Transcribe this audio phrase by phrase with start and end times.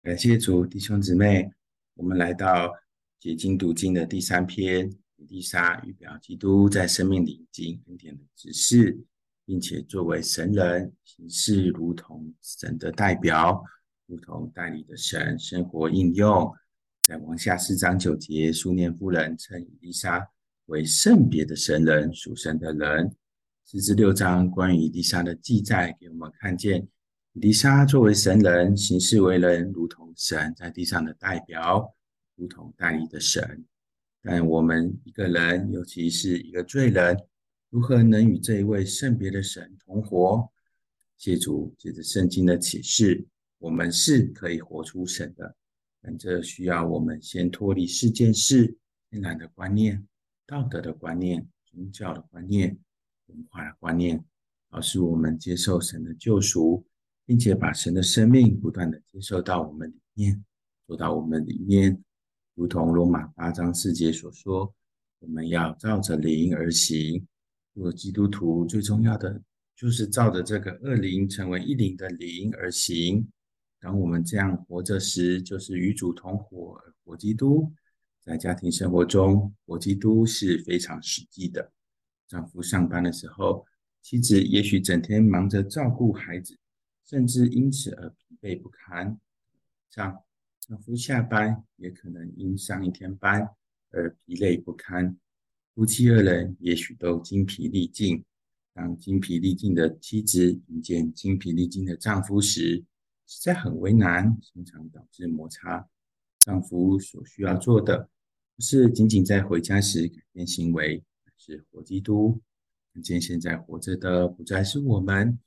[0.00, 1.50] 感谢主，弟兄姊妹，
[1.94, 2.72] 我们来到
[3.18, 8.96] 解经读经的第三篇，以利沙预表基督在生命里经恩典的指示，
[9.44, 13.62] 并且作为神人行事，如同神的代表，
[14.06, 16.50] 如同代理的神生活应用。
[17.02, 20.26] 在王下四章九节，苏念夫人称以利沙
[20.66, 23.14] 为圣别的神人，属神的人。
[23.64, 26.86] 四至六章关于以利沙的记载，给我们看见。
[27.34, 31.94] 以利沙作为神人，行事为人如同神在地上的代表，
[32.36, 33.64] 如同代理的神。
[34.22, 37.16] 但我们一个人，尤其是一个罪人，
[37.70, 40.50] 如何能与这一位圣别的神同活？
[41.16, 43.26] 借主借着圣经的启示，
[43.58, 45.54] 我们是可以活出神的。
[46.00, 48.76] 但这需要我们先脱离世件事、
[49.10, 50.06] 天然的观念、
[50.46, 52.78] 道德的观念、宗教的观念、
[53.26, 54.24] 文化的观念，
[54.70, 56.84] 而是我们接受神的救赎。
[57.28, 60.42] 并且把神的生命不断的接受到我们里面，
[60.86, 62.02] 做到我们里面，
[62.54, 64.74] 如同罗马八章四节所说，
[65.18, 67.22] 我们要照着灵而行。
[67.74, 69.42] 做基督徒最重要的
[69.76, 73.28] 就是照着这个恶灵成为一灵的灵而行。
[73.78, 77.70] 当我们这样活着时，就是与主同活而活基督。
[78.22, 81.70] 在家庭生活中，活基督是非常实际的。
[82.26, 83.66] 丈夫上班的时候，
[84.00, 86.58] 妻子也许整天忙着照顾孩子。
[87.08, 89.18] 甚至因此而疲惫不堪。
[89.88, 90.22] 像
[90.60, 93.48] 丈夫下班也可能因上一天班
[93.90, 95.16] 而疲累不堪。
[95.74, 98.22] 夫妻二人也许都精疲力尽。
[98.74, 102.84] 当精疲力尽的妻子迎接精疲力尽的丈夫时，
[103.26, 105.88] 实在很为难，经常导致摩擦。
[106.40, 108.08] 丈夫所需要做的，
[108.54, 112.40] 不是仅仅在回家时改变行为，而是活基督。
[112.92, 115.38] 看见现在活着的不再是我们。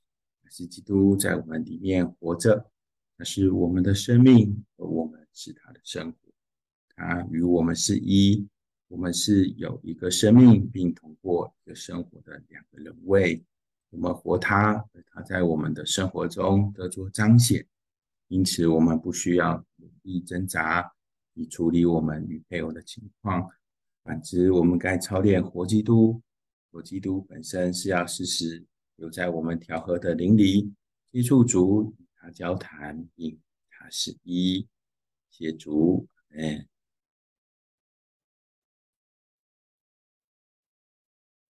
[0.51, 2.69] 是基督在我们里面活着，
[3.15, 6.17] 那是我们的生命，而我们是他的生活。
[6.93, 8.45] 他与我们是一，
[8.89, 13.41] 我们是有一个生命，并通过一个生活的两个人位。
[13.91, 17.65] 我们活他，而他在我们的生活中得做彰显。
[18.27, 20.91] 因此，我们不需要努力挣扎
[21.33, 23.49] 以处理我们与配偶的情况。
[24.03, 26.21] 反之，我们该操练活基督。
[26.71, 28.65] 活基督本身是要事实。
[29.01, 30.71] 有在我们调和的邻里
[31.11, 33.35] 接触主，与他交谈，并
[33.67, 34.67] 他是一
[35.31, 36.07] 谢主。
[36.29, 36.67] 嗯，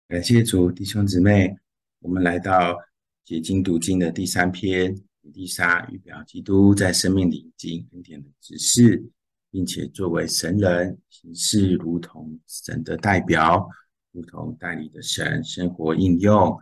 [0.07, 1.55] 感谢主，弟兄姊妹，
[1.99, 2.75] 我们来到
[3.23, 9.07] 解经读经的第三篇，以利沙预表基督在生命里经恩典的指示，
[9.51, 13.69] 并且作为神人行事，如同神的代表，
[14.11, 16.59] 如同代理的神生活应用。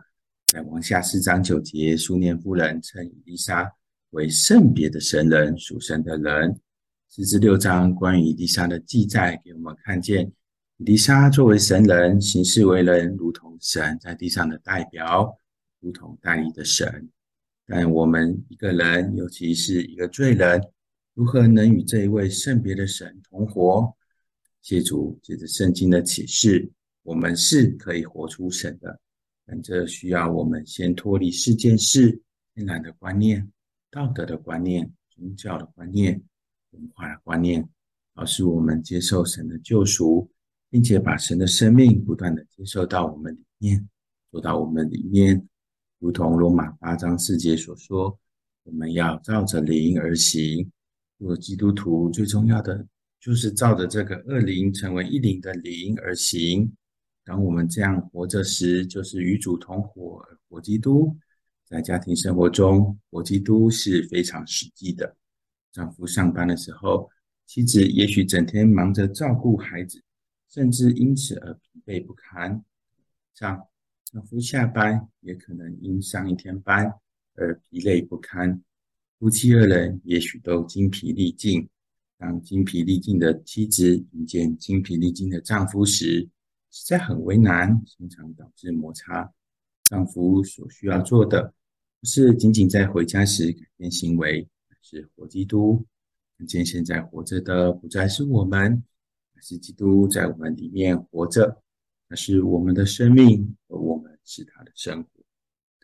[0.54, 3.68] 在王下四章九节，苏念夫人称以丽莎
[4.10, 6.56] 为圣别的神人，属神的人。
[7.08, 10.30] 四至六章关于伊丽莎的记载，给我们看见
[10.76, 15.36] 伊丽莎作为神人，行事为人如同神在地上的代表，
[15.80, 17.10] 如同代理的神。
[17.66, 20.62] 但我们一个人，尤其是一个罪人，
[21.14, 23.92] 如何能与这一位圣别的神同活？
[24.62, 26.70] 借主借着圣经的启示，
[27.02, 29.00] 我们是可以活出神的。
[29.46, 32.22] 但这需要我们先脱离世间事、
[32.54, 33.50] 天然的观念、
[33.90, 36.22] 道德的观念、宗教的观念、
[36.70, 37.68] 文化的观念，
[38.14, 40.30] 而是我们接受神的救赎，
[40.70, 43.88] 并且把神的生命不断的接受到我们里面，
[44.30, 45.46] 做到我们里面，
[45.98, 48.18] 如同罗马八章四节所说，
[48.64, 50.70] 我们要照着灵而行。
[51.20, 52.84] 做基督徒最重要的
[53.20, 56.70] 就是照着这个恶灵成为一灵的灵而行。
[57.24, 61.16] 当我们这样活着时，就是与主同活而活基督。
[61.64, 65.16] 在家庭生活中，活基督是非常实际的。
[65.72, 67.10] 丈夫上班的时候，
[67.46, 70.02] 妻子也许整天忙着照顾孩子，
[70.50, 72.62] 甚至因此而疲惫不堪。
[73.34, 73.66] 像
[74.04, 76.92] 丈夫下班也可能因上一天班
[77.34, 78.62] 而疲累不堪。
[79.18, 81.66] 夫妻二人也许都精疲力尽。
[82.18, 86.28] 当精疲力尽的妻子遇见精疲力尽的丈夫时，
[86.74, 89.32] 实在很为难，经常导致摩擦。
[89.84, 91.54] 丈夫所需要做的，
[92.00, 95.86] 不是仅仅在回家时改变行为，而是活基督。
[96.36, 98.82] 看见现在活着的不再是我们，
[99.36, 101.62] 而是基督在我们里面活着。
[102.08, 105.08] 那是我们的生命，而我们是他的生活。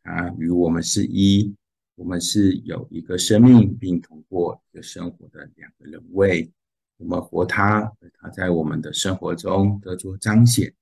[0.03, 1.55] 他与我们是一，
[1.95, 6.51] 我们是有一个生命，并通过一个生活的两个人位。
[6.97, 10.75] 我们活他，而他在我们的生活中得着彰显。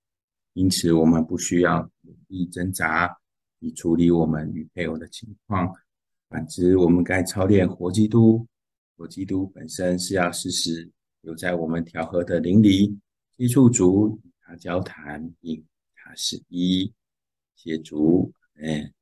[0.58, 3.16] 因此，我们不需要努力挣扎
[3.60, 5.72] 以处理我们与配偶的情况。
[6.28, 8.44] 反之，我们该操练活基督。
[8.96, 10.90] 活基督本身是要时时
[11.20, 12.98] 留在我们调和的邻里，
[13.36, 15.64] 接触主，与他交谈，因
[15.94, 16.92] 他是一，
[17.54, 18.92] 谢主，哎。